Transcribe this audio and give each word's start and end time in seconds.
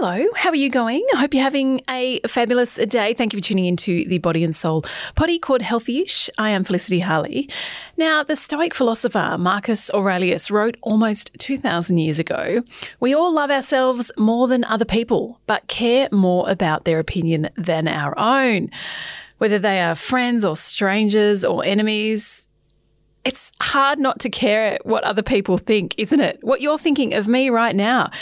Hello, 0.00 0.28
how 0.36 0.50
are 0.50 0.54
you 0.54 0.70
going? 0.70 1.04
I 1.12 1.18
hope 1.18 1.34
you're 1.34 1.42
having 1.42 1.80
a 1.90 2.20
fabulous 2.20 2.76
day. 2.76 3.14
Thank 3.14 3.32
you 3.32 3.40
for 3.40 3.44
tuning 3.44 3.64
into 3.64 4.06
the 4.06 4.18
Body 4.18 4.44
and 4.44 4.54
Soul 4.54 4.84
potty 5.16 5.40
called 5.40 5.60
Healthyish. 5.60 6.30
I 6.38 6.50
am 6.50 6.62
Felicity 6.62 7.00
Harley. 7.00 7.50
Now, 7.96 8.22
the 8.22 8.36
Stoic 8.36 8.74
philosopher 8.74 9.34
Marcus 9.40 9.90
Aurelius 9.90 10.52
wrote 10.52 10.76
almost 10.82 11.32
2,000 11.40 11.98
years 11.98 12.20
ago 12.20 12.62
We 13.00 13.12
all 13.12 13.34
love 13.34 13.50
ourselves 13.50 14.12
more 14.16 14.46
than 14.46 14.62
other 14.62 14.84
people, 14.84 15.40
but 15.48 15.66
care 15.66 16.08
more 16.12 16.48
about 16.48 16.84
their 16.84 17.00
opinion 17.00 17.50
than 17.56 17.88
our 17.88 18.16
own. 18.16 18.70
Whether 19.38 19.58
they 19.58 19.80
are 19.80 19.96
friends 19.96 20.44
or 20.44 20.54
strangers 20.54 21.44
or 21.44 21.64
enemies, 21.64 22.48
it's 23.24 23.50
hard 23.60 23.98
not 23.98 24.20
to 24.20 24.30
care 24.30 24.78
what 24.84 25.02
other 25.02 25.24
people 25.24 25.58
think, 25.58 25.96
isn't 25.98 26.20
it? 26.20 26.38
What 26.42 26.60
you're 26.60 26.78
thinking 26.78 27.14
of 27.14 27.26
me 27.26 27.50
right 27.50 27.74
now. 27.74 28.12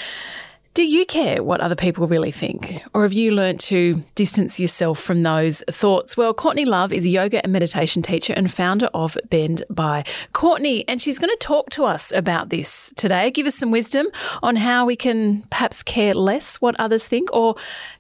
Do 0.77 0.85
you 0.85 1.07
care 1.07 1.43
what 1.43 1.63
other 1.63 1.75
people 1.75 2.07
really 2.07 2.31
think? 2.31 2.83
Or 2.93 3.05
have 3.05 3.15
you 3.15 3.31
learnt 3.31 3.63
to 3.63 4.05
distance 4.15 4.61
yourself 4.61 5.01
from 5.01 5.23
those 5.23 5.65
thoughts? 5.71 6.19
Well, 6.19 6.35
Courtney 6.35 6.67
Love 6.67 6.93
is 6.93 7.07
a 7.07 7.09
yoga 7.09 7.43
and 7.43 7.51
meditation 7.51 8.03
teacher 8.03 8.35
and 8.35 8.53
founder 8.53 8.91
of 8.93 9.17
Bend 9.31 9.63
by 9.71 10.05
Courtney, 10.35 10.87
and 10.87 11.01
she's 11.01 11.19
going 11.19 11.31
to 11.31 11.39
talk 11.39 11.71
to 11.71 11.87
us 11.87 12.13
about 12.13 12.51
this 12.51 12.93
today, 12.95 13.31
give 13.31 13.47
us 13.47 13.55
some 13.55 13.71
wisdom 13.71 14.09
on 14.43 14.57
how 14.57 14.85
we 14.85 14.97
can 14.97 15.45
perhaps 15.49 15.83
care 15.83 16.13
less 16.13 16.57
what 16.57 16.79
others 16.79 17.09
think 17.09 17.33
or 17.33 17.57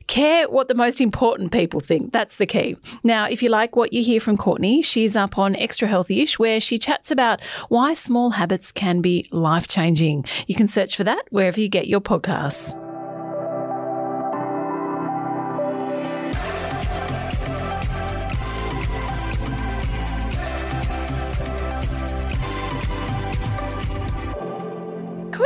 care 0.06 0.48
what 0.48 0.68
the 0.68 0.74
most 0.74 1.00
important 1.00 1.52
people 1.52 1.80
think. 1.80 2.12
That's 2.12 2.36
the 2.36 2.46
key. 2.46 2.76
Now, 3.02 3.24
if 3.24 3.42
you 3.42 3.48
like 3.48 3.74
what 3.74 3.92
you 3.92 4.02
hear 4.02 4.20
from 4.20 4.36
Courtney, 4.36 4.82
she's 4.82 5.16
up 5.16 5.38
on 5.38 5.56
Extra 5.56 5.88
Healthyish, 5.88 6.38
where 6.38 6.60
she 6.60 6.78
chats 6.78 7.10
about 7.10 7.42
why 7.68 7.94
small 7.94 8.30
habits 8.30 8.70
can 8.70 9.00
be 9.00 9.26
life 9.32 9.66
changing. 9.66 10.24
You 10.46 10.54
can 10.54 10.68
search 10.68 10.94
for 10.94 11.04
that 11.04 11.24
wherever 11.30 11.58
you 11.58 11.68
get 11.68 11.86
your 11.86 12.00
podcasts. 12.00 12.65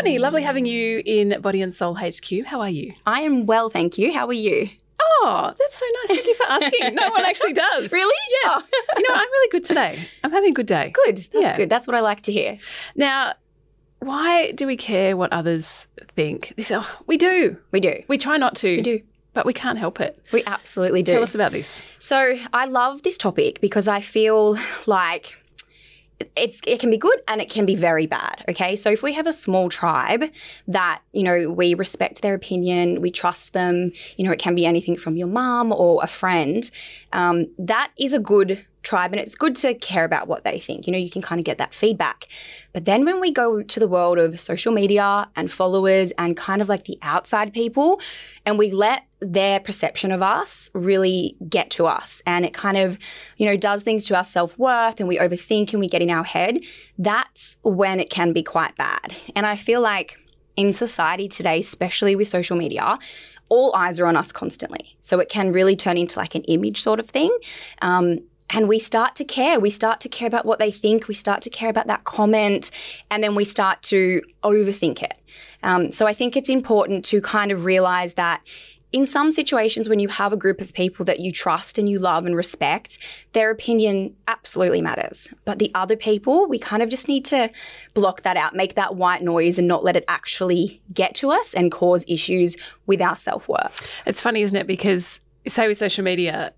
Courtney, 0.01 0.19
lovely 0.19 0.43
having 0.43 0.65
you 0.65 1.03
in 1.05 1.39
Body 1.43 1.61
and 1.61 1.75
Soul 1.75 1.95
HQ. 1.95 2.47
How 2.47 2.61
are 2.62 2.70
you? 2.70 2.95
I 3.05 3.20
am 3.20 3.45
well, 3.45 3.69
thank 3.69 3.98
you. 3.98 4.15
How 4.15 4.27
are 4.29 4.33
you? 4.33 4.67
Oh, 4.98 5.53
that's 5.59 5.77
so 5.79 5.84
nice. 6.09 6.17
Thank 6.17 6.27
you 6.27 6.34
for 6.37 6.45
asking. 6.45 6.95
no 6.95 7.11
one 7.11 7.27
actually 7.27 7.53
does. 7.53 7.93
Really? 7.93 8.15
Yes. 8.43 8.67
Oh. 8.73 8.95
you 8.97 9.06
know, 9.06 9.15
I'm 9.15 9.28
really 9.31 9.51
good 9.51 9.65
today. 9.65 9.98
I'm 10.25 10.31
having 10.31 10.53
a 10.53 10.55
good 10.55 10.65
day. 10.65 10.91
Good. 11.05 11.19
That's 11.19 11.28
Yeah. 11.34 11.56
good. 11.59 11.69
That's 11.69 11.87
what 11.87 11.95
I 11.95 12.01
like 12.01 12.23
to 12.23 12.33
hear. 12.33 12.56
Now, 12.97 13.34
why 13.98 14.53
do 14.53 14.67
we 14.67 14.78
care 14.78 15.19
what 15.19 15.31
others 15.34 15.87
think? 16.17 16.55
This, 16.56 16.71
oh, 16.71 16.87
we 17.06 17.19
do. 17.19 17.59
We 17.71 17.81
do. 17.81 18.03
We 18.09 18.17
try 18.17 18.39
not 18.39 18.56
to. 18.56 18.77
We 18.77 18.83
do. 18.83 19.01
But 19.34 19.45
we 19.45 19.53
can't 19.53 19.78
help 19.78 20.01
it. 20.01 20.19
We 20.33 20.43
absolutely 20.47 21.03
do. 21.03 21.12
Tell 21.12 21.23
us 21.23 21.34
about 21.34 21.53
this. 21.53 21.83
So 21.98 22.37
I 22.55 22.65
love 22.65 23.03
this 23.03 23.19
topic 23.19 23.61
because 23.61 23.87
I 23.87 24.01
feel 24.01 24.56
like 24.87 25.39
it's 26.36 26.60
it 26.66 26.80
can 26.80 26.90
be 26.90 26.98
good 26.98 27.20
and 27.28 27.40
it 27.40 27.50
can 27.50 27.66
be 27.66 27.74
very 27.74 28.06
bad. 28.06 28.44
Okay, 28.48 28.76
so 28.76 28.90
if 28.90 29.02
we 29.02 29.12
have 29.14 29.26
a 29.26 29.32
small 29.32 29.68
tribe 29.68 30.24
that 30.68 31.02
you 31.12 31.22
know 31.22 31.50
we 31.50 31.74
respect 31.74 32.22
their 32.22 32.34
opinion, 32.34 33.00
we 33.00 33.10
trust 33.10 33.52
them. 33.52 33.92
You 34.16 34.24
know, 34.24 34.32
it 34.32 34.38
can 34.38 34.54
be 34.54 34.66
anything 34.66 34.96
from 34.96 35.16
your 35.16 35.28
mom 35.28 35.72
or 35.72 36.02
a 36.02 36.06
friend. 36.06 36.70
Um, 37.12 37.46
that 37.58 37.91
is 37.98 38.12
a 38.12 38.18
good 38.18 38.66
tribe 38.83 39.12
and 39.12 39.20
it's 39.20 39.34
good 39.34 39.56
to 39.56 39.75
care 39.75 40.05
about 40.05 40.28
what 40.28 40.45
they 40.45 40.59
think. 40.59 40.86
You 40.86 40.92
know, 40.92 40.98
you 40.98 41.11
can 41.11 41.23
kind 41.23 41.39
of 41.39 41.45
get 41.45 41.59
that 41.59 41.75
feedback. 41.75 42.27
But 42.73 42.84
then 42.84 43.05
when 43.05 43.20
we 43.20 43.31
go 43.33 43.62
to 43.62 43.81
the 43.81 43.89
world 43.89 44.19
of 44.19 44.41
social 44.41 44.72
media 44.72 45.28
and 45.37 45.53
followers 45.53 46.12
and 46.12 46.37
kind 46.37 46.62
of 46.62 46.69
like 46.69 46.84
the 46.84 46.98
outside 47.03 47.53
people, 47.53 48.00
and 48.47 48.59
we 48.59 48.70
let 48.70 49.05
their 49.20 49.61
perception 49.61 50.11
of 50.12 50.22
us 50.22 50.70
really 50.72 51.37
get 51.48 51.70
to 51.70 51.87
us 51.87 52.22
and 52.27 52.45
it 52.45 52.55
kind 52.55 52.78
of, 52.78 52.98
you 53.37 53.47
know, 53.47 53.56
does 53.56 53.83
things 53.83 54.06
to 54.06 54.17
our 54.17 54.25
self 54.25 54.59
worth 54.59 54.98
and 54.98 55.09
we 55.09 55.19
overthink 55.19 55.72
and 55.72 55.81
we 55.81 55.89
get 55.89 56.00
in 56.00 56.10
our 56.10 56.25
head, 56.25 56.59
that's 56.99 57.56
when 57.62 58.00
it 58.00 58.09
can 58.09 58.33
be 58.33 58.43
quite 58.43 58.75
bad. 58.77 59.15
And 59.37 59.47
I 59.47 59.56
feel 59.56 59.81
like 59.83 60.16
in 60.56 60.72
society 60.72 61.28
today, 61.28 61.60
especially 61.60 62.16
with 62.16 62.28
social 62.28 62.56
media, 62.56 62.99
all 63.50 63.75
eyes 63.75 64.00
are 64.00 64.06
on 64.06 64.16
us 64.16 64.33
constantly. 64.33 64.97
So 65.00 65.19
it 65.19 65.28
can 65.28 65.53
really 65.53 65.77
turn 65.77 65.99
into 65.99 66.19
like 66.19 66.34
an 66.34 66.43
image 66.44 66.81
sort 66.81 67.00
of 67.00 67.09
thing. 67.10 67.37
Um, 67.83 68.21
and 68.50 68.69
we 68.69 68.78
start 68.78 69.15
to 69.16 69.25
care. 69.25 69.61
We 69.61 69.71
start 69.71 70.00
to 70.00 70.09
care 70.09 70.28
about 70.28 70.44
what 70.44 70.59
they 70.59 70.71
think. 70.71 71.09
We 71.09 71.15
start 71.15 71.43
to 71.43 71.50
care 71.50 71.71
about 71.71 71.87
that 71.87 72.05
comment. 72.05 72.71
And 73.11 73.22
then 73.22 73.34
we 73.34 73.44
start 73.44 73.83
to 73.84 74.22
overthink 74.43 75.03
it. 75.03 75.19
Um, 75.62 75.93
so 75.93 76.06
I 76.06 76.15
think 76.15 76.37
it's 76.37 76.49
important 76.49 77.05
to 77.06 77.21
kind 77.21 77.53
of 77.53 77.65
realize 77.65 78.15
that 78.15 78.43
in 78.93 79.06
some 79.06 79.31
situations 79.31 79.89
when 79.89 80.00
you 80.00 80.09
have 80.09 80.33
a 80.33 80.37
group 80.37 80.60
of 80.60 80.72
people 80.72 81.05
that 81.05 81.21
you 81.21 81.31
trust 81.31 81.78
and 81.78 81.89
you 81.89 82.00
love 82.00 82.27
and 82.27 82.34
respect, 82.34 82.99
their 83.33 83.50
opinion 83.50 84.16
absolutely 84.27 84.83
matters. 84.83 85.33
But 85.44 85.60
the 85.60 85.71
other 85.75 85.97
people, 85.97 86.49
we 86.49 86.59
kind 86.59 86.83
of 86.83 86.89
just 86.89 87.06
need 87.06 87.25
to 87.27 87.50
block 87.94 88.22
that 88.22 88.37
out, 88.37 88.56
make 88.56 88.75
that 88.75 88.97
white 88.97 89.22
noise 89.22 89.59
and 89.59 89.69
not 89.69 89.84
let 89.84 89.97
it 89.97 90.05
actually 90.09 90.83
get 90.93 91.15
to 91.16 91.31
us 91.31 91.55
and 91.55 91.71
cause 91.71 92.05
issues 92.09 92.56
with 92.87 93.00
our 93.00 93.15
self 93.15 93.49
worth. 93.49 94.00
It's 94.06 94.21
funny, 94.21 94.43
isn't 94.43 94.56
it? 94.56 94.66
Because, 94.66 95.21
say, 95.47 95.69
with 95.69 95.78
social 95.78 96.03
media, 96.03 96.53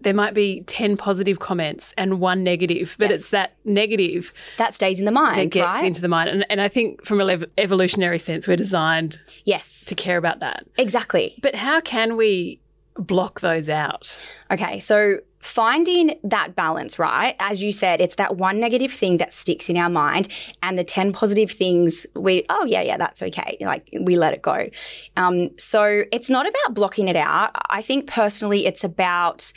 there 0.00 0.14
might 0.14 0.34
be 0.34 0.62
10 0.66 0.96
positive 0.96 1.38
comments 1.38 1.94
and 1.96 2.18
one 2.18 2.42
negative, 2.42 2.96
but 2.98 3.10
Yes. 3.10 3.20
it's 3.20 3.30
that 3.30 3.52
negative 3.64 4.32
That 4.58 4.74
stays 4.74 4.98
in 4.98 5.04
the 5.04 5.12
mind, 5.12 5.38
that 5.38 5.50
gets 5.50 5.64
right? 5.64 5.84
into 5.84 6.00
the 6.00 6.08
mind. 6.08 6.28
And, 6.28 6.44
and 6.50 6.60
I 6.60 6.66
think 6.68 7.06
from 7.06 7.20
an 7.20 7.30
ev- 7.30 7.44
evolutionary 7.56 8.18
sense, 8.18 8.48
we're 8.48 8.56
designed 8.56 9.20
yes, 9.44 9.84
to 9.84 9.94
care 9.94 10.16
about 10.16 10.40
that. 10.40 10.64
exactly. 10.76 11.38
But 11.40 11.54
how 11.54 11.80
can 11.80 12.16
we 12.16 12.58
block 12.96 13.40
those 13.40 13.68
out? 13.68 14.18
Okay, 14.50 14.80
so 14.80 15.18
finding 15.42 16.18
that 16.22 16.54
balance, 16.54 16.98
right? 16.98 17.34
As 17.38 17.62
you 17.62 17.72
said, 17.72 18.00
it's 18.00 18.14
that 18.14 18.36
one 18.36 18.60
negative 18.60 18.92
thing 18.92 19.18
that 19.18 19.32
sticks 19.32 19.68
in 19.68 19.76
our 19.76 19.90
mind, 19.90 20.28
and 20.62 20.78
the 20.78 20.84
10 20.84 21.12
positive 21.12 21.50
things 21.50 22.06
we, 22.14 22.46
oh, 22.48 22.64
yeah, 22.64 22.80
yeah, 22.80 22.96
that's 22.96 23.20
okay. 23.22 23.58
Like 23.60 23.88
we 24.00 24.16
let 24.16 24.32
it 24.32 24.40
go. 24.40 24.68
Um, 25.16 25.50
so 25.58 26.04
it's 26.12 26.30
not 26.30 26.46
about 26.46 26.74
blocking 26.74 27.08
it 27.08 27.16
out. 27.16 27.50
I 27.68 27.82
think 27.82 28.06
personally, 28.06 28.66
it's 28.66 28.84
about 28.84 29.52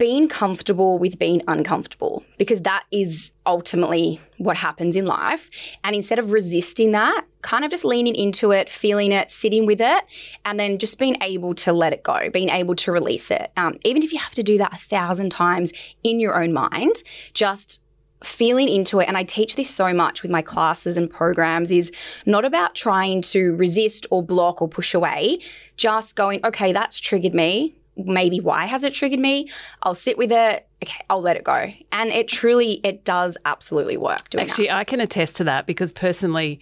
being 0.00 0.28
comfortable 0.28 0.98
with 0.98 1.18
being 1.18 1.42
uncomfortable 1.46 2.24
because 2.38 2.62
that 2.62 2.84
is 2.90 3.32
ultimately 3.44 4.18
what 4.38 4.56
happens 4.56 4.96
in 4.96 5.04
life. 5.04 5.50
And 5.84 5.94
instead 5.94 6.18
of 6.18 6.32
resisting 6.32 6.92
that, 6.92 7.26
kind 7.42 7.66
of 7.66 7.70
just 7.70 7.84
leaning 7.84 8.14
into 8.14 8.50
it, 8.50 8.70
feeling 8.70 9.12
it, 9.12 9.28
sitting 9.28 9.66
with 9.66 9.78
it, 9.78 10.04
and 10.46 10.58
then 10.58 10.78
just 10.78 10.98
being 10.98 11.18
able 11.20 11.54
to 11.56 11.74
let 11.74 11.92
it 11.92 12.02
go, 12.02 12.30
being 12.30 12.48
able 12.48 12.74
to 12.76 12.90
release 12.90 13.30
it. 13.30 13.52
Um, 13.58 13.78
even 13.84 14.02
if 14.02 14.10
you 14.10 14.18
have 14.18 14.32
to 14.36 14.42
do 14.42 14.56
that 14.56 14.72
a 14.72 14.78
thousand 14.78 15.32
times 15.32 15.70
in 16.02 16.18
your 16.18 16.42
own 16.42 16.54
mind, 16.54 17.02
just 17.34 17.82
feeling 18.22 18.68
into 18.68 19.00
it 19.00 19.08
and 19.08 19.16
i 19.16 19.24
teach 19.24 19.56
this 19.56 19.70
so 19.70 19.94
much 19.94 20.22
with 20.22 20.30
my 20.30 20.42
classes 20.42 20.98
and 20.98 21.10
programs 21.10 21.70
is 21.70 21.90
not 22.26 22.44
about 22.44 22.74
trying 22.74 23.22
to 23.22 23.56
resist 23.56 24.06
or 24.10 24.22
block 24.22 24.60
or 24.60 24.68
push 24.68 24.92
away 24.92 25.38
just 25.78 26.16
going 26.16 26.38
okay 26.44 26.70
that's 26.70 27.00
triggered 27.00 27.32
me 27.32 27.79
maybe 28.06 28.40
why 28.40 28.66
has 28.66 28.84
it 28.84 28.94
triggered 28.94 29.20
me 29.20 29.48
i'll 29.82 29.94
sit 29.94 30.18
with 30.18 30.32
it 30.32 30.66
okay 30.82 31.04
i'll 31.08 31.22
let 31.22 31.36
it 31.36 31.44
go 31.44 31.66
and 31.92 32.10
it 32.10 32.28
truly 32.28 32.80
it 32.84 33.04
does 33.04 33.36
absolutely 33.44 33.96
work 33.96 34.28
doing 34.30 34.44
that. 34.44 34.50
Actually, 34.50 34.70
I 34.70 34.84
can 34.84 35.00
attest 35.00 35.36
to 35.38 35.44
that 35.44 35.66
because 35.66 35.92
personally, 35.92 36.60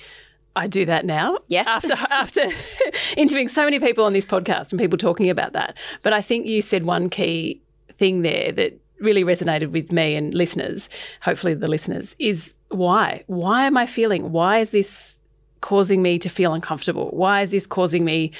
I 0.56 0.66
do 0.66 0.84
that 0.86 1.04
now. 1.04 1.38
Yes. 1.48 1.66
After 1.68 1.94
after 1.94 2.48
interviewing 3.16 3.48
so 3.48 3.64
many 3.64 3.78
people 3.78 4.04
on 4.04 4.12
this 4.12 4.26
podcast 4.26 4.72
and 4.72 4.80
people 4.80 4.98
talking 4.98 5.30
about 5.30 5.52
that. 5.52 5.76
But 6.02 6.12
I 6.12 6.20
think 6.20 6.46
you 6.46 6.62
said 6.62 6.84
one 6.84 7.10
key 7.10 7.60
thing 7.96 8.22
there 8.22 8.52
that 8.52 8.78
really 9.00 9.24
resonated 9.24 9.70
with 9.70 9.92
me 9.92 10.16
and 10.16 10.34
listeners, 10.34 10.88
hopefully 11.22 11.54
the 11.54 11.68
listeners, 11.68 12.16
is 12.18 12.54
why? 12.70 13.22
Why 13.26 13.66
am 13.66 13.76
I 13.76 13.86
feeling? 13.86 14.32
Why 14.32 14.58
is 14.58 14.70
this 14.70 15.16
causing 15.60 16.02
me 16.02 16.18
to 16.18 16.28
feel 16.28 16.52
uncomfortable? 16.52 17.08
Why 17.10 17.42
is 17.42 17.50
this 17.50 17.66
causing 17.66 18.04
me 18.04 18.32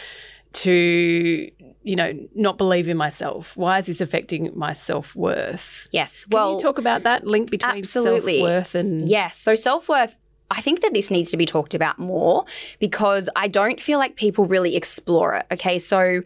to 0.53 1.51
you 1.83 1.97
know 1.97 2.13
not 2.35 2.59
believe 2.59 2.89
in 2.89 2.97
myself 2.97 3.57
why 3.57 3.79
is 3.79 3.87
this 3.87 4.01
affecting 4.01 4.51
my 4.57 4.73
self-worth 4.73 5.89
yes 5.93 6.25
Can 6.25 6.35
well 6.35 6.53
you 6.55 6.61
talk 6.61 6.79
about 6.79 7.03
that 7.03 7.27
link 7.27 7.51
between 7.51 7.79
absolutely. 7.79 8.39
self-worth 8.39 8.75
and 8.75 9.09
Yes. 9.09 9.39
So 9.39 9.55
self 9.55 9.89
worth, 9.89 10.17
I 10.51 10.61
think 10.61 10.81
that 10.81 10.95
this 10.95 11.11
needs 11.11 11.31
to 11.31 11.37
be 11.37 11.47
talked 11.47 11.75
about 11.75 11.99
more 11.99 12.45
because 12.79 13.29
I 13.37 13.49
don't 13.49 13.81
feel 13.81 13.99
like 13.99 14.17
people 14.17 14.47
really 14.47 14.77
explore 14.77 15.35
it. 15.37 15.47
Okay. 15.53 15.79
So 15.79 16.23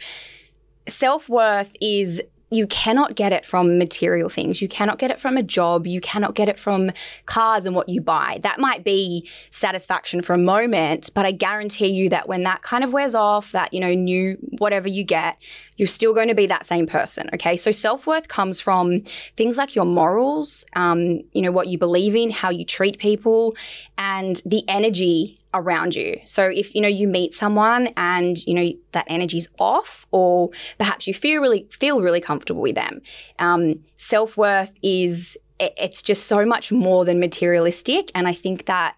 self 0.89 1.29
worth 1.29 1.75
is. 1.81 2.23
You 2.53 2.67
cannot 2.67 3.17
get 3.17 3.33
it 3.33 3.47
from 3.47 3.79
material 3.79 4.29
things. 4.29 4.61
You 4.61 4.69
cannot 4.69 4.99
get 4.99 5.11
it 5.11 5.19
from 5.19 5.37
a 5.37 5.43
job. 5.43 5.87
You 5.87 6.01
cannot 6.01 6.35
get 6.35 6.49
it 6.49 6.59
from 6.59 6.91
cars 7.27 7.65
and 7.67 7.75
what 7.75 7.89
you 7.89 8.01
buy. 8.01 8.41
That 8.43 8.59
might 8.59 8.85
be 8.85 9.29
satisfaction 9.51 10.21
for 10.23 10.35
a 10.35 10.39
moment, 10.39 11.11
but 11.15 11.25
I 11.25 11.33
guarantee 11.33 11.89
you 11.89 12.09
that 12.11 12.29
when 12.29 12.43
that 12.43 12.63
kind 12.63 12.85
of 12.85 12.93
wears 12.93 13.15
off, 13.15 13.53
that, 13.53 13.73
you 13.73 13.81
know, 13.81 13.95
new 13.95 14.37
whatever 14.59 14.87
you 14.87 15.03
get, 15.03 15.39
you're 15.77 15.89
still 15.89 16.13
going 16.13 16.29
to 16.29 16.35
be 16.35 16.47
that 16.47 16.67
same 16.67 16.87
person. 16.87 17.31
Okay. 17.35 17.57
So 17.57 17.73
self 17.73 18.07
worth 18.07 18.29
comes 18.29 18.61
from 18.61 19.03
things 19.37 19.57
like 19.57 19.75
your 19.75 19.87
morals, 19.87 20.67
um, 20.75 21.23
you 21.33 21.43
know, 21.43 21.53
what 21.53 21.69
you 21.69 21.79
believe 21.79 22.15
in, 22.15 22.31
how 22.31 22.51
you 22.51 22.65
treat 22.65 22.99
people, 22.99 23.57
and 23.97 24.43
the 24.45 24.63
energy 24.69 25.39
around 25.55 25.95
you. 25.95 26.21
So 26.25 26.45
if 26.45 26.75
you 26.75 26.81
know 26.81 26.89
you 26.89 27.09
meet 27.09 27.35
someone 27.35 27.89
and 27.97 28.37
you 28.47 28.55
know 28.55 28.73
that 28.93 29.07
energy's 29.09 29.49
off, 29.59 30.07
or 30.11 30.51
perhaps 30.79 31.07
you 31.07 31.15
feel 31.15 31.41
really 31.41 31.67
feel 31.71 32.01
really 32.01 32.21
comfortable 32.21 32.63
with 32.63 32.75
them, 32.75 33.01
um, 33.39 33.85
self 33.97 34.37
worth 34.37 34.73
is 34.83 35.37
it's 35.61 36.03
just 36.03 36.27
so 36.27 36.45
much 36.45 36.73
more 36.73 37.05
than 37.05 37.21
materialistic, 37.21 38.11
and 38.15 38.27
I 38.27 38.33
think 38.33 38.67
that 38.67 38.97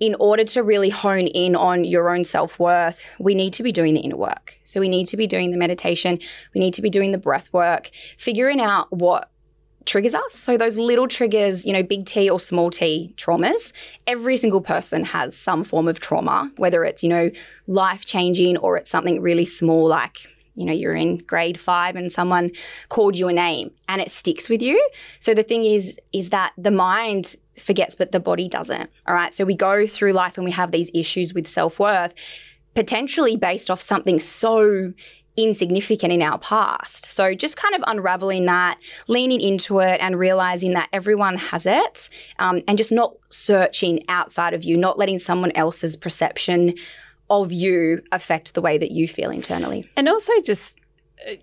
in 0.00 0.14
order 0.20 0.44
to 0.44 0.62
really 0.62 0.90
hone 0.90 1.26
in 1.26 1.56
on 1.56 1.84
your 1.84 2.10
own 2.10 2.24
self 2.24 2.58
worth, 2.58 3.00
we 3.18 3.34
need 3.34 3.52
to 3.54 3.62
be 3.62 3.72
doing 3.72 3.94
the 3.94 4.00
inner 4.00 4.16
work. 4.16 4.54
So 4.64 4.80
we 4.80 4.88
need 4.88 5.06
to 5.08 5.16
be 5.16 5.26
doing 5.26 5.50
the 5.50 5.56
meditation, 5.56 6.20
we 6.54 6.60
need 6.60 6.74
to 6.74 6.82
be 6.82 6.90
doing 6.90 7.12
the 7.12 7.18
breath 7.18 7.48
work, 7.52 7.90
figuring 8.16 8.60
out 8.60 8.92
what 8.92 9.30
triggers 9.88 10.14
us. 10.14 10.34
So 10.34 10.56
those 10.56 10.76
little 10.76 11.08
triggers, 11.08 11.66
you 11.66 11.72
know, 11.72 11.82
big 11.82 12.06
T 12.06 12.30
or 12.30 12.38
small 12.38 12.70
t 12.70 13.14
traumas, 13.16 13.72
every 14.06 14.36
single 14.36 14.60
person 14.60 15.04
has 15.04 15.36
some 15.36 15.64
form 15.64 15.88
of 15.88 15.98
trauma, 15.98 16.52
whether 16.56 16.84
it's, 16.84 17.02
you 17.02 17.08
know, 17.08 17.30
life 17.66 18.04
changing 18.04 18.56
or 18.58 18.76
it's 18.76 18.90
something 18.90 19.20
really 19.20 19.44
small 19.44 19.88
like 19.88 20.18
you 20.54 20.64
know 20.64 20.72
you're 20.72 20.94
in 20.94 21.18
grade 21.18 21.58
5 21.58 21.94
and 21.94 22.12
someone 22.12 22.50
called 22.88 23.16
you 23.16 23.28
a 23.28 23.32
name 23.32 23.70
and 23.88 24.00
it 24.00 24.10
sticks 24.10 24.48
with 24.48 24.60
you 24.60 24.76
so 25.20 25.32
the 25.32 25.44
thing 25.44 25.64
is 25.64 25.98
is 26.12 26.30
that 26.30 26.52
the 26.58 26.72
mind 26.72 27.36
forgets 27.54 27.94
but 27.94 28.10
the 28.10 28.18
body 28.18 28.48
doesn't 28.48 28.90
all 29.06 29.14
right 29.14 29.32
so 29.32 29.44
we 29.44 29.54
go 29.54 29.86
through 29.86 30.12
life 30.12 30.36
and 30.36 30.44
we 30.44 30.50
have 30.50 30.72
these 30.72 30.90
issues 30.92 31.32
with 31.32 31.46
self-worth 31.46 32.12
potentially 32.74 33.36
based 33.36 33.70
off 33.70 33.80
something 33.80 34.18
so 34.18 34.92
insignificant 35.38 36.12
in 36.12 36.20
our 36.20 36.38
past. 36.38 37.10
So 37.10 37.34
just 37.34 37.56
kind 37.56 37.74
of 37.74 37.82
unraveling 37.86 38.46
that, 38.46 38.78
leaning 39.06 39.40
into 39.40 39.78
it, 39.78 40.00
and 40.00 40.18
realizing 40.18 40.72
that 40.74 40.88
everyone 40.92 41.36
has 41.36 41.64
it, 41.64 42.10
um, 42.38 42.62
and 42.66 42.76
just 42.76 42.92
not 42.92 43.14
searching 43.30 44.04
outside 44.08 44.52
of 44.52 44.64
you, 44.64 44.76
not 44.76 44.98
letting 44.98 45.18
someone 45.18 45.52
else's 45.52 45.96
perception 45.96 46.74
of 47.30 47.52
you 47.52 48.02
affect 48.10 48.54
the 48.54 48.60
way 48.60 48.78
that 48.78 48.90
you 48.90 49.06
feel 49.06 49.30
internally. 49.30 49.88
And 49.96 50.08
also 50.08 50.32
just 50.44 50.76
uh, 51.28 51.34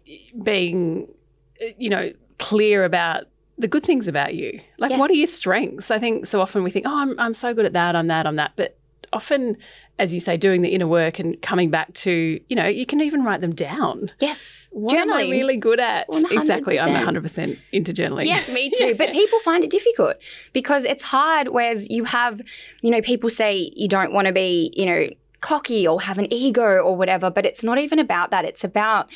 being, 0.43 1.07
uh, 1.61 1.67
you 1.77 1.89
know, 1.89 2.11
clear 2.37 2.83
about 2.83 3.25
the 3.57 3.67
good 3.67 3.83
things 3.83 4.07
about 4.07 4.33
you. 4.33 4.59
Like, 4.77 4.91
yes. 4.91 4.99
what 4.99 5.09
are 5.09 5.13
your 5.13 5.27
strengths? 5.27 5.89
I 5.89 5.99
think 5.99 6.25
so 6.25 6.41
often 6.41 6.63
we 6.63 6.71
think, 6.71 6.85
oh, 6.85 6.97
I'm, 6.97 7.17
I'm 7.19 7.33
so 7.33 7.53
good 7.53 7.65
at 7.65 7.73
that, 7.73 7.95
I'm 7.95 8.07
that, 8.07 8.27
I'm 8.27 8.35
that. 8.35 8.51
But 8.55 8.77
often, 9.15 9.57
as 9.97 10.13
you 10.13 10.19
say, 10.19 10.37
doing 10.37 10.61
the 10.61 10.69
inner 10.69 10.87
work 10.87 11.19
and 11.19 11.41
coming 11.41 11.71
back 11.71 11.93
to, 11.93 12.39
you 12.47 12.55
know, 12.55 12.67
you 12.67 12.85
can 12.85 13.01
even 13.01 13.23
write 13.23 13.41
them 13.41 13.55
down. 13.55 14.11
Yes. 14.19 14.67
What 14.71 14.93
journaling. 14.93 15.01
am 15.01 15.13
I 15.13 15.29
really 15.29 15.57
good 15.57 15.79
at? 15.79 16.09
100%. 16.09 16.31
Exactly. 16.31 16.79
I'm 16.79 16.89
100% 16.89 17.57
into 17.71 17.93
journaling. 17.93 18.25
Yes, 18.25 18.49
me 18.49 18.69
too. 18.69 18.87
yeah. 18.87 18.93
But 18.97 19.11
people 19.13 19.39
find 19.39 19.63
it 19.63 19.71
difficult 19.71 20.17
because 20.53 20.83
it's 20.83 21.03
hard, 21.03 21.47
whereas 21.47 21.89
you 21.89 22.03
have, 22.03 22.41
you 22.81 22.91
know, 22.91 23.01
people 23.01 23.29
say 23.29 23.71
you 23.75 23.87
don't 23.87 24.13
want 24.13 24.27
to 24.27 24.33
be, 24.33 24.71
you 24.75 24.85
know, 24.85 25.07
cocky 25.41 25.87
or 25.87 26.01
have 26.01 26.17
an 26.17 26.31
ego 26.31 26.63
or 26.63 26.95
whatever, 26.95 27.29
but 27.29 27.45
it's 27.45 27.63
not 27.63 27.77
even 27.77 27.99
about 27.99 28.31
that. 28.31 28.45
It's 28.45 28.63
about 28.63 29.09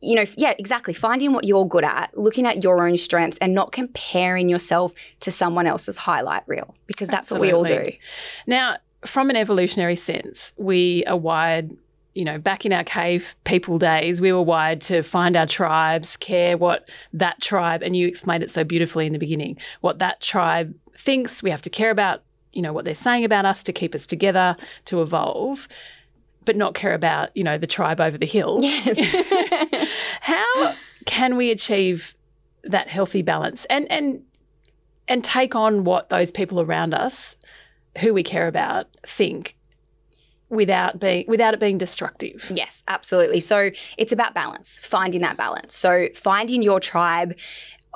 you 0.00 0.14
know, 0.14 0.24
yeah, 0.36 0.54
exactly. 0.58 0.94
Finding 0.94 1.32
what 1.32 1.44
you're 1.44 1.66
good 1.66 1.84
at, 1.84 2.16
looking 2.16 2.46
at 2.46 2.62
your 2.62 2.86
own 2.86 2.96
strengths, 2.96 3.38
and 3.38 3.54
not 3.54 3.72
comparing 3.72 4.48
yourself 4.48 4.92
to 5.20 5.30
someone 5.30 5.66
else's 5.66 5.96
highlight 5.96 6.44
reel, 6.46 6.74
because 6.86 7.08
that's 7.08 7.32
Absolutely. 7.32 7.52
what 7.52 7.68
we 7.68 7.76
all 7.76 7.84
do. 7.84 7.92
Now, 8.46 8.76
from 9.04 9.30
an 9.30 9.36
evolutionary 9.36 9.96
sense, 9.96 10.52
we 10.56 11.04
are 11.06 11.16
wired. 11.16 11.76
You 12.14 12.24
know, 12.24 12.38
back 12.38 12.66
in 12.66 12.72
our 12.72 12.82
cave 12.82 13.36
people 13.44 13.78
days, 13.78 14.20
we 14.20 14.32
were 14.32 14.42
wired 14.42 14.80
to 14.82 15.04
find 15.04 15.36
our 15.36 15.46
tribes, 15.46 16.16
care 16.16 16.56
what 16.56 16.88
that 17.12 17.40
tribe, 17.40 17.80
and 17.80 17.94
you 17.94 18.08
explained 18.08 18.42
it 18.42 18.50
so 18.50 18.64
beautifully 18.64 19.06
in 19.06 19.12
the 19.12 19.20
beginning, 19.20 19.56
what 19.82 20.00
that 20.00 20.20
tribe 20.20 20.74
thinks. 20.96 21.44
We 21.44 21.50
have 21.50 21.62
to 21.62 21.70
care 21.70 21.90
about 21.90 22.22
you 22.52 22.62
know 22.62 22.72
what 22.72 22.84
they're 22.84 22.94
saying 22.94 23.24
about 23.24 23.44
us 23.44 23.62
to 23.62 23.72
keep 23.72 23.94
us 23.94 24.06
together 24.06 24.56
to 24.86 25.00
evolve 25.02 25.68
but 26.44 26.56
not 26.56 26.74
care 26.74 26.94
about 26.94 27.34
you 27.36 27.44
know 27.44 27.58
the 27.58 27.66
tribe 27.66 28.00
over 28.00 28.18
the 28.18 28.26
hill 28.26 28.58
yes 28.62 28.98
how 30.20 30.74
can 31.06 31.36
we 31.36 31.50
achieve 31.50 32.14
that 32.64 32.88
healthy 32.88 33.22
balance 33.22 33.64
and 33.66 33.90
and 33.92 34.22
and 35.06 35.22
take 35.22 35.54
on 35.54 35.84
what 35.84 36.08
those 36.08 36.30
people 36.30 36.60
around 36.60 36.94
us 36.94 37.36
who 37.98 38.12
we 38.14 38.22
care 38.22 38.46
about 38.46 38.86
think 39.06 39.56
without 40.48 40.98
being 40.98 41.24
without 41.28 41.54
it 41.54 41.60
being 41.60 41.78
destructive. 41.78 42.50
Yes, 42.52 42.82
absolutely. 42.88 43.40
So 43.40 43.70
it's 43.96 44.12
about 44.12 44.34
balance, 44.34 44.78
finding 44.82 45.20
that 45.22 45.36
balance. 45.36 45.74
So 45.74 46.08
finding 46.14 46.62
your 46.62 46.80
tribe 46.80 47.34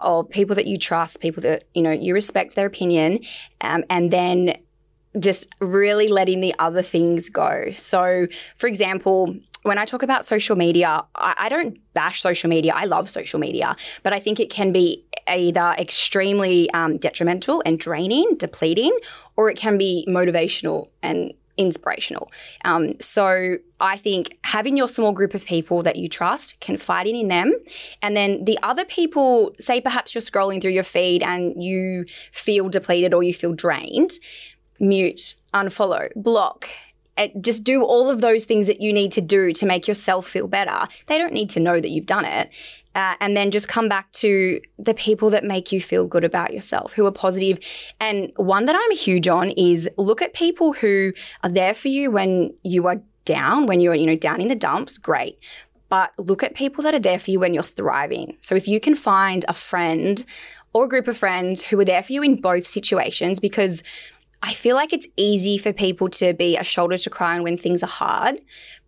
or 0.02 0.24
people 0.24 0.56
that 0.56 0.66
you 0.66 0.78
trust, 0.78 1.20
people 1.20 1.42
that 1.42 1.64
you 1.74 1.82
know 1.82 1.92
you 1.92 2.14
respect 2.14 2.54
their 2.54 2.66
opinion, 2.66 3.20
um, 3.60 3.84
and 3.88 4.10
then 4.10 4.58
just 5.18 5.48
really 5.60 6.08
letting 6.08 6.40
the 6.40 6.54
other 6.58 6.82
things 6.82 7.28
go. 7.28 7.70
So, 7.76 8.26
for 8.56 8.66
example, 8.66 9.36
when 9.62 9.78
I 9.78 9.84
talk 9.84 10.02
about 10.02 10.26
social 10.26 10.56
media, 10.56 11.04
I, 11.14 11.34
I, 11.38 11.48
don't 11.48 11.78
bash 11.94 12.20
social 12.20 12.50
media. 12.50 12.72
I 12.74 12.84
love 12.84 13.08
social 13.08 13.38
media, 13.38 13.76
but 14.02 14.12
I 14.12 14.20
think 14.20 14.40
it 14.40 14.50
can 14.50 14.72
be 14.72 15.04
either 15.28 15.74
extremely 15.78 16.68
um, 16.72 16.96
detrimental 16.96 17.62
and 17.64 17.78
draining, 17.78 18.36
depleting, 18.38 18.96
or 19.36 19.50
it 19.50 19.56
can 19.56 19.78
be 19.78 20.04
motivational 20.08 20.88
and 21.02 21.32
inspirational. 21.56 22.30
Um, 22.64 22.98
so 23.00 23.56
I 23.80 23.96
think 23.96 24.38
having 24.42 24.76
your 24.76 24.88
small 24.88 25.12
group 25.12 25.34
of 25.34 25.44
people 25.44 25.82
that 25.82 25.96
you 25.96 26.08
trust, 26.08 26.60
confiding 26.60 27.16
in 27.16 27.28
them, 27.28 27.52
and 28.00 28.16
then 28.16 28.44
the 28.44 28.58
other 28.62 28.84
people, 28.84 29.52
say 29.58 29.80
perhaps 29.80 30.14
you're 30.14 30.22
scrolling 30.22 30.60
through 30.60 30.72
your 30.72 30.84
feed 30.84 31.22
and 31.22 31.62
you 31.62 32.06
feel 32.32 32.68
depleted 32.68 33.12
or 33.12 33.22
you 33.22 33.34
feel 33.34 33.52
drained, 33.52 34.12
mute, 34.80 35.34
unfollow, 35.54 36.08
block. 36.16 36.68
Uh, 37.16 37.28
just 37.40 37.62
do 37.64 37.82
all 37.82 38.10
of 38.10 38.20
those 38.20 38.44
things 38.44 38.66
that 38.66 38.80
you 38.80 38.92
need 38.92 39.12
to 39.12 39.20
do 39.20 39.52
to 39.52 39.66
make 39.66 39.86
yourself 39.86 40.26
feel 40.26 40.48
better. 40.48 40.86
They 41.06 41.18
don't 41.18 41.32
need 41.32 41.50
to 41.50 41.60
know 41.60 41.80
that 41.80 41.90
you've 41.90 42.06
done 42.06 42.24
it. 42.24 42.50
Uh, 42.94 43.14
and 43.20 43.34
then 43.34 43.50
just 43.50 43.68
come 43.68 43.88
back 43.88 44.12
to 44.12 44.60
the 44.78 44.92
people 44.92 45.30
that 45.30 45.44
make 45.44 45.72
you 45.72 45.80
feel 45.80 46.06
good 46.06 46.24
about 46.24 46.52
yourself, 46.52 46.92
who 46.92 47.06
are 47.06 47.12
positive. 47.12 47.58
And 47.98 48.32
one 48.36 48.66
that 48.66 48.76
I'm 48.76 48.96
huge 48.96 49.28
on 49.28 49.50
is 49.52 49.88
look 49.96 50.20
at 50.20 50.34
people 50.34 50.74
who 50.74 51.14
are 51.42 51.48
there 51.48 51.74
for 51.74 51.88
you 51.88 52.10
when 52.10 52.52
you 52.62 52.86
are 52.88 53.00
down, 53.24 53.66
when 53.66 53.80
you're, 53.80 53.94
you 53.94 54.06
know, 54.06 54.16
down 54.16 54.42
in 54.42 54.48
the 54.48 54.54
dumps, 54.54 54.98
great. 54.98 55.38
But 55.88 56.12
look 56.18 56.42
at 56.42 56.54
people 56.54 56.82
that 56.84 56.94
are 56.94 56.98
there 56.98 57.18
for 57.18 57.30
you 57.30 57.40
when 57.40 57.54
you're 57.54 57.62
thriving. 57.62 58.36
So 58.40 58.54
if 58.54 58.68
you 58.68 58.78
can 58.78 58.94
find 58.94 59.44
a 59.48 59.54
friend 59.54 60.22
or 60.74 60.84
a 60.84 60.88
group 60.88 61.08
of 61.08 61.16
friends 61.16 61.62
who 61.62 61.78
are 61.80 61.84
there 61.84 62.02
for 62.02 62.12
you 62.12 62.22
in 62.22 62.40
both 62.40 62.66
situations, 62.66 63.40
because 63.40 63.82
I 64.42 64.54
feel 64.54 64.74
like 64.74 64.92
it's 64.92 65.06
easy 65.16 65.56
for 65.56 65.72
people 65.72 66.08
to 66.10 66.34
be 66.34 66.56
a 66.56 66.64
shoulder 66.64 66.98
to 66.98 67.10
cry 67.10 67.36
on 67.36 67.42
when 67.44 67.56
things 67.56 67.82
are 67.82 67.88
hard, 67.88 68.40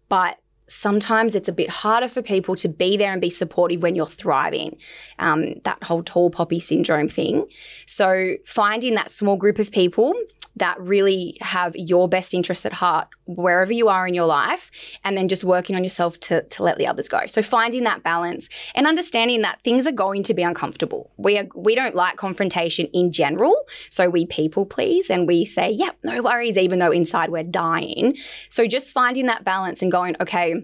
but 0.09 0.39
sometimes 0.67 1.35
it's 1.35 1.49
a 1.49 1.53
bit 1.53 1.69
harder 1.69 2.09
for 2.09 2.23
people 2.23 2.57
to 2.57 2.69
be 2.69 2.97
there 2.97 3.13
and 3.13 3.21
be 3.21 3.31
supportive 3.31 3.83
when 3.83 3.95
you're 3.95 4.07
thriving. 4.07 4.77
Um, 5.19 5.55
that 5.65 5.83
whole 5.85 6.03
tall 6.03 6.31
poppy 6.31 6.59
syndrome 6.59 7.09
thing. 7.09 7.47
So 7.87 8.35
finding 8.47 8.95
that 8.95 9.11
small 9.11 9.37
group 9.37 9.59
of 9.59 9.71
people 9.71 10.15
that 10.57 10.81
really 10.81 11.37
have 11.41 11.75
your 11.75 12.09
best 12.09 12.33
interests 12.33 12.65
at 12.65 12.73
heart 12.73 13.09
wherever 13.27 13.73
you 13.73 13.89
are 13.89 14.07
in 14.07 14.15
your 14.15 14.27
life 14.27 14.71
and 15.03 15.17
then 15.17 15.29
just 15.29 15.45
working 15.45 15.75
on 15.75 15.83
yourself 15.83 16.19
to, 16.21 16.43
to 16.45 16.63
let 16.63 16.79
the 16.79 16.87
others 16.87 17.09
go. 17.09 17.21
So 17.27 17.43
finding 17.43 17.85
that 17.85 18.03
balance 18.03 18.49
and 18.75 18.87
understanding 18.87 19.43
that 19.43 19.61
things 19.65 19.87
are 19.87 19.93
going 19.93 20.23
to 20.25 20.35
be 20.35 20.43
uncomfortable. 20.43 21.11
We 21.17 21.39
are 21.39 21.47
we 21.55 21.75
don't 21.75 21.95
like 21.95 22.17
confrontation 22.17 22.87
in 22.93 23.13
general 23.13 23.57
so 23.91 24.09
we 24.09 24.27
people 24.27 24.67
please 24.67 25.11
and 25.11 25.27
we 25.27 25.45
say 25.45 25.71
yep 25.71 25.97
yeah, 26.05 26.15
no 26.15 26.23
worries 26.23 26.57
even 26.57 26.79
though 26.79 26.91
inside 26.91 27.31
we're 27.31 27.43
dying. 27.43 28.17
So 28.49 28.67
just 28.67 28.93
finding 28.93 29.27
that 29.27 29.45
balance 29.45 29.83
and 29.83 29.91
going 29.91 30.17
okay 30.21 30.55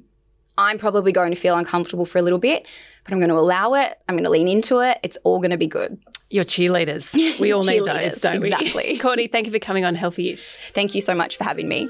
i'm 0.58 0.78
probably 0.78 1.12
going 1.12 1.30
to 1.30 1.36
feel 1.36 1.56
uncomfortable 1.56 2.04
for 2.04 2.18
a 2.18 2.22
little 2.22 2.38
bit 2.38 2.66
but 3.10 3.16
i'm 3.16 3.20
going 3.20 3.28
to 3.28 3.36
allow 3.36 3.74
it 3.74 3.98
i'm 4.08 4.14
going 4.14 4.24
to 4.24 4.30
lean 4.30 4.46
into 4.46 4.78
it 4.78 4.98
it's 5.02 5.18
all 5.24 5.40
going 5.40 5.50
to 5.50 5.58
be 5.58 5.66
good 5.66 5.98
your 6.30 6.44
cheerleaders. 6.44 7.12
We 7.40 7.50
all 7.52 7.62
need 7.62 7.84
those, 7.84 8.20
don't 8.20 8.40
we? 8.40 8.52
Exactly. 8.52 8.98
Courtney, 8.98 9.26
thank 9.26 9.46
you 9.46 9.52
for 9.52 9.58
coming 9.58 9.84
on 9.84 9.96
Healthy-ish. 9.96 10.58
Thank 10.74 10.94
you 10.94 11.00
so 11.00 11.12
much 11.12 11.36
for 11.36 11.42
having 11.42 11.68
me. 11.68 11.88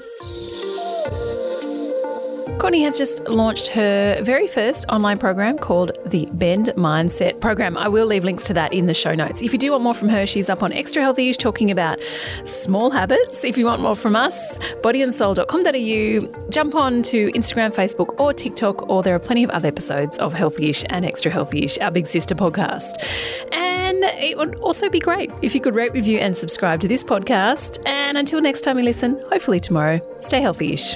Courtney 2.59 2.83
has 2.83 2.97
just 2.97 3.27
launched 3.27 3.67
her 3.69 4.21
very 4.21 4.47
first 4.47 4.85
online 4.87 5.17
program 5.17 5.57
called 5.57 5.97
the 6.05 6.27
Bend 6.33 6.67
Mindset 6.75 7.41
Program. 7.41 7.75
I 7.75 7.87
will 7.87 8.05
leave 8.05 8.23
links 8.23 8.45
to 8.47 8.53
that 8.53 8.71
in 8.71 8.85
the 8.85 8.93
show 8.93 9.15
notes. 9.15 9.41
If 9.41 9.51
you 9.51 9.57
do 9.57 9.71
want 9.71 9.83
more 9.83 9.95
from 9.95 10.09
her, 10.09 10.27
she's 10.27 10.49
up 10.49 10.61
on 10.61 10.71
Extra 10.71 11.01
Healthy-ish 11.01 11.37
talking 11.37 11.71
about 11.71 11.99
small 12.43 12.91
habits. 12.91 13.43
If 13.43 13.57
you 13.57 13.65
want 13.65 13.81
more 13.81 13.95
from 13.95 14.15
us, 14.15 14.57
bodyandsoul.com.au, 14.83 16.49
jump 16.49 16.75
on 16.75 17.03
to 17.03 17.31
Instagram, 17.31 17.73
Facebook, 17.73 18.19
or 18.19 18.33
TikTok, 18.33 18.87
or 18.89 19.01
there 19.01 19.15
are 19.15 19.19
plenty 19.19 19.43
of 19.43 19.49
other 19.49 19.67
episodes 19.67 20.17
of 20.19 20.33
Healthy-ish 20.33 20.85
and 20.89 21.03
Extra 21.03 21.31
Healthy-ish, 21.31 21.79
our 21.79 21.91
big 21.91 22.05
sister 22.05 22.35
podcast. 22.35 23.03
And 23.51 24.03
it 24.03 24.37
would 24.37 24.55
also 24.55 24.87
be 24.87 24.99
great 24.99 25.31
if 25.41 25.55
you 25.55 25.61
could 25.61 25.75
rate, 25.75 25.93
review, 25.93 26.19
and 26.19 26.37
subscribe 26.37 26.79
to 26.81 26.87
this 26.87 27.03
podcast. 27.03 27.79
And 27.85 28.17
until 28.17 28.39
next 28.39 28.61
time 28.61 28.77
you 28.77 28.85
listen, 28.85 29.19
hopefully 29.29 29.59
tomorrow, 29.59 29.99
stay 30.19 30.41
healthy-ish. 30.41 30.95